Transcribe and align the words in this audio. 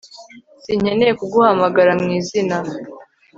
Sinkeneye 0.63 1.13
kuguhamagara 1.21 1.89
mwizina 2.01 2.57